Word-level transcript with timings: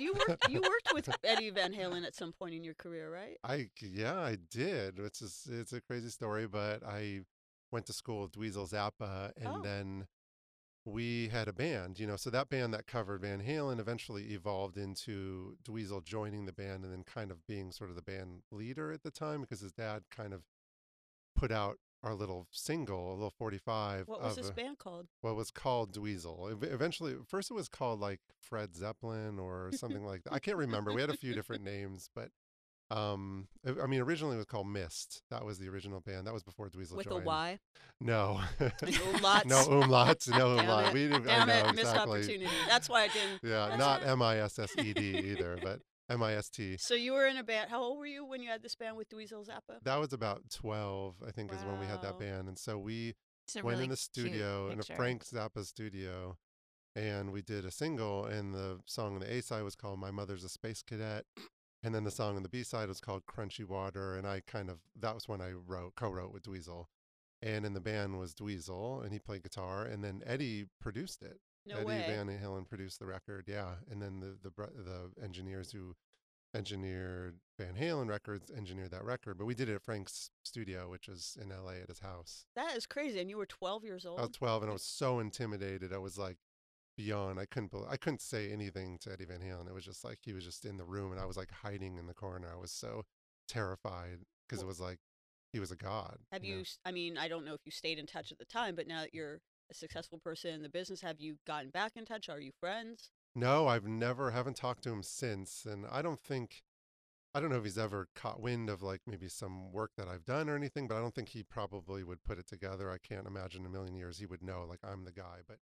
you 0.00 0.12
worked 0.14 0.48
you 0.50 0.60
worked 0.60 0.92
with 0.94 1.08
Eddie 1.24 1.50
Van 1.50 1.72
Halen 1.72 2.06
at 2.06 2.14
some 2.14 2.32
point 2.32 2.54
in 2.54 2.64
your 2.64 2.74
career, 2.74 3.12
right? 3.12 3.36
I 3.44 3.68
yeah, 3.80 4.18
I 4.20 4.36
did. 4.50 4.98
It's 4.98 5.20
just, 5.20 5.48
it's 5.48 5.72
a 5.72 5.80
crazy 5.80 6.08
story, 6.08 6.46
but 6.46 6.82
I 6.84 7.20
went 7.70 7.86
to 7.86 7.92
school 7.92 8.22
with 8.22 8.32
Dweezil 8.32 8.70
Zappa, 8.70 9.32
and 9.36 9.48
Oh. 9.48 9.62
then 9.62 10.06
we 10.84 11.28
had 11.28 11.48
a 11.48 11.52
band. 11.52 11.98
You 11.98 12.06
know, 12.06 12.16
so 12.16 12.30
that 12.30 12.48
band 12.50 12.74
that 12.74 12.86
covered 12.86 13.22
Van 13.22 13.42
Halen 13.42 13.80
eventually 13.80 14.32
evolved 14.32 14.76
into 14.76 15.56
Dweezil 15.64 16.04
joining 16.04 16.44
the 16.46 16.52
band, 16.52 16.84
and 16.84 16.92
then 16.92 17.04
kind 17.04 17.30
of 17.30 17.46
being 17.46 17.72
sort 17.72 17.90
of 17.90 17.96
the 17.96 18.02
band 18.02 18.42
leader 18.52 18.92
at 18.92 19.02
the 19.02 19.10
time 19.10 19.40
because 19.40 19.60
his 19.60 19.72
dad 19.72 20.04
kind 20.10 20.32
of 20.34 20.42
put 21.34 21.50
out 21.50 21.78
our 22.04 22.14
little 22.14 22.46
single, 22.50 23.12
a 23.12 23.14
little 23.14 23.34
forty-five. 23.36 24.06
What 24.06 24.22
was 24.22 24.36
this 24.36 24.50
band 24.50 24.78
called? 24.78 25.06
what 25.22 25.34
was 25.36 25.50
called 25.50 25.92
Dweezil. 25.92 26.62
Eventually, 26.62 27.14
first 27.26 27.50
it 27.50 27.54
was 27.54 27.68
called 27.68 28.00
like 28.00 28.20
Fred 28.40 28.76
Zeppelin 28.76 29.38
or 29.38 29.70
something 29.74 30.04
like 30.04 30.24
that. 30.24 30.32
I 30.32 30.38
can't 30.38 30.56
remember. 30.56 30.92
We 30.92 31.00
had 31.00 31.10
a 31.10 31.16
few 31.16 31.34
different 31.34 31.64
names, 31.64 32.08
but 32.14 32.28
um, 32.90 33.48
I 33.82 33.86
mean, 33.86 34.00
originally 34.00 34.34
it 34.34 34.38
was 34.38 34.46
called 34.46 34.68
Mist. 34.68 35.22
That 35.30 35.44
was 35.44 35.58
the 35.58 35.68
original 35.68 36.00
band. 36.00 36.26
That 36.26 36.34
was 36.34 36.42
before 36.42 36.68
Dweezil 36.68 36.96
With 36.96 37.06
a 37.06 37.10
joined. 37.10 37.24
Y? 37.24 37.58
No, 38.00 38.40
umlauts? 38.60 39.46
no 39.46 39.64
umlauts, 39.64 40.28
no 40.38 40.56
Damn 40.56 40.58
umlaut. 40.60 40.86
it. 40.88 40.94
We 40.94 41.08
didn't. 41.08 41.24
Damn 41.24 41.42
I 41.42 41.46
know 41.46 41.58
it, 41.68 41.74
missed 41.74 41.78
exactly. 41.80 42.18
opportunity. 42.20 42.50
That's 42.68 42.88
why 42.88 43.02
I 43.02 43.08
didn't. 43.08 43.40
Yeah, 43.42 43.76
not. 43.76 44.04
M 44.06 44.20
I 44.22 44.38
S 44.38 44.58
S 44.58 44.70
E 44.78 44.92
D 44.92 45.16
either, 45.18 45.58
but 45.62 45.80
M 46.10 46.22
I 46.22 46.34
S 46.34 46.48
T. 46.50 46.76
So 46.78 46.94
you 46.94 47.12
were 47.12 47.26
in 47.26 47.36
a 47.36 47.42
band. 47.44 47.70
How 47.70 47.80
old 47.82 47.98
were 47.98 48.06
you 48.06 48.24
when 48.24 48.42
you 48.42 48.48
had 48.48 48.62
this 48.62 48.74
band 48.74 48.96
with 48.96 49.08
Dweezil 49.08 49.46
Zappa? 49.46 49.82
That 49.82 49.96
was 49.96 50.12
about 50.12 50.42
twelve, 50.50 51.16
I 51.26 51.30
think, 51.30 51.52
is 51.52 51.64
when 51.64 51.80
we 51.80 51.86
had 51.86 52.02
that 52.02 52.18
band, 52.18 52.48
and 52.48 52.58
so 52.58 52.78
we 52.78 53.14
went 53.54 53.66
really 53.66 53.84
in 53.84 53.90
the 53.90 53.96
studio 53.96 54.68
in 54.70 54.80
a. 54.80 54.82
Frank 54.82 55.24
Zappa 55.24 55.64
studio, 55.64 56.36
and 56.94 57.32
we 57.32 57.40
did 57.40 57.64
a 57.64 57.70
single. 57.70 58.26
And 58.26 58.54
the 58.54 58.80
song 58.86 59.14
on 59.14 59.20
the 59.20 59.32
A 59.32 59.40
side 59.40 59.62
was 59.62 59.76
called 59.76 59.98
"My 59.98 60.10
Mother's 60.10 60.44
a 60.44 60.48
Space 60.48 60.82
Cadet," 60.82 61.24
and 61.82 61.94
then 61.94 62.04
the 62.04 62.10
song 62.10 62.36
on 62.36 62.42
the 62.42 62.50
B 62.50 62.64
side 62.64 62.88
was 62.88 63.00
called 63.00 63.24
"Crunchy 63.26 63.64
Water." 63.66 64.14
And 64.14 64.26
I 64.26 64.42
kind 64.46 64.68
of 64.68 64.80
that 65.00 65.14
was 65.14 65.26
when 65.26 65.40
I 65.40 65.52
wrote 65.52 65.94
co-wrote 65.94 66.32
with 66.32 66.42
Dweezil, 66.42 66.84
and 67.44 67.66
in 67.66 67.74
the 67.74 67.80
band 67.80 68.18
was 68.18 68.34
Dweezil, 68.34 69.04
and 69.04 69.12
he 69.12 69.18
played 69.18 69.42
guitar, 69.42 69.84
and 69.84 70.02
then 70.02 70.22
Eddie 70.26 70.66
produced 70.80 71.22
it. 71.22 71.40
No 71.66 71.76
Eddie 71.76 71.84
way. 71.84 72.04
Van 72.06 72.26
Halen 72.26 72.66
produced 72.66 72.98
the 72.98 73.06
record, 73.06 73.44
yeah, 73.46 73.74
and 73.90 74.00
then 74.00 74.20
the 74.20 74.36
the 74.42 74.50
the 74.50 75.22
engineers 75.22 75.70
who 75.70 75.94
engineered 76.54 77.40
Van 77.58 77.74
Halen 77.74 78.08
records 78.08 78.50
engineered 78.50 78.92
that 78.92 79.04
record, 79.04 79.36
but 79.38 79.44
we 79.44 79.54
did 79.54 79.68
it 79.68 79.74
at 79.74 79.82
Frank's 79.82 80.30
studio, 80.42 80.88
which 80.88 81.08
was 81.08 81.36
in 81.40 81.50
L.A. 81.52 81.80
at 81.82 81.88
his 81.88 81.98
house. 81.98 82.46
That 82.54 82.76
is 82.76 82.86
crazy. 82.86 83.20
And 83.20 83.28
you 83.28 83.36
were 83.36 83.46
12 83.46 83.84
years 83.84 84.06
old. 84.06 84.20
I 84.20 84.22
was 84.22 84.30
12 84.30 84.62
and 84.62 84.70
I 84.70 84.72
was 84.72 84.84
so 84.84 85.18
intimidated. 85.18 85.92
I 85.92 85.98
was 85.98 86.16
like 86.16 86.36
beyond. 86.96 87.40
I 87.40 87.44
couldn't. 87.44 87.72
bel 87.72 87.86
I 87.90 87.96
couldn't 87.96 88.22
say 88.22 88.52
anything 88.52 88.98
to 89.02 89.12
Eddie 89.12 89.24
Van 89.26 89.40
Halen. 89.40 89.68
It 89.68 89.74
was 89.74 89.84
just 89.84 90.04
like 90.04 90.18
he 90.22 90.32
was 90.32 90.44
just 90.44 90.64
in 90.64 90.76
the 90.76 90.84
room 90.84 91.12
and 91.12 91.20
I 91.20 91.26
was 91.26 91.36
like 91.36 91.50
hiding 91.50 91.98
in 91.98 92.06
the 92.06 92.14
corner. 92.14 92.48
I 92.52 92.60
was 92.60 92.70
so 92.70 93.04
terrified 93.48 94.20
because 94.48 94.62
it 94.62 94.66
was 94.66 94.80
like 94.80 94.98
he 95.54 95.60
was 95.60 95.70
a 95.70 95.76
god. 95.76 96.18
Have 96.32 96.44
you? 96.44 96.64
I 96.84 96.90
mean, 96.90 97.16
I 97.16 97.28
don't 97.28 97.44
know 97.44 97.54
if 97.54 97.60
you 97.64 97.70
stayed 97.70 97.98
in 97.98 98.06
touch 98.06 98.32
at 98.32 98.38
the 98.38 98.44
time, 98.44 98.74
but 98.74 98.88
now 98.88 99.02
that 99.02 99.10
mm. 99.10 99.14
you're 99.14 99.40
a 99.70 99.74
successful 99.74 100.18
person 100.18 100.52
in 100.52 100.62
the 100.62 100.68
business, 100.68 101.00
have 101.00 101.20
you 101.20 101.36
gotten 101.46 101.70
back 101.70 101.92
in 101.94 102.04
touch? 102.04 102.28
Are 102.28 102.40
you 102.40 102.50
friends? 102.58 103.10
No, 103.36 103.68
I've 103.68 103.86
never 103.86 104.32
haven't 104.32 104.56
talked 104.56 104.82
to 104.82 104.90
him 104.90 105.04
since, 105.04 105.64
and 105.64 105.86
I 105.90 106.02
don't 106.02 106.20
think. 106.20 106.62
I 107.36 107.40
don't 107.40 107.50
know 107.50 107.58
if 107.58 107.64
he's 107.64 107.78
ever 107.78 108.08
caught 108.14 108.40
wind 108.40 108.70
of 108.70 108.80
like 108.82 109.00
maybe 109.08 109.28
some 109.28 109.72
work 109.72 109.90
that 109.96 110.06
I've 110.06 110.24
done 110.24 110.48
or 110.48 110.54
anything, 110.54 110.86
but 110.86 110.96
I 110.96 111.00
don't 111.00 111.14
think 111.14 111.30
he 111.30 111.42
probably 111.42 112.04
would 112.04 112.22
put 112.22 112.38
it 112.38 112.46
together. 112.46 112.90
I 112.92 112.98
can't 112.98 113.26
imagine 113.26 113.66
a 113.66 113.68
million 113.68 113.96
years 113.96 114.18
he 114.18 114.26
would 114.26 114.42
know 114.42 114.64
like 114.68 114.78
I'm 114.84 115.04
the 115.04 115.10
guy. 115.10 115.38
But 115.46 115.58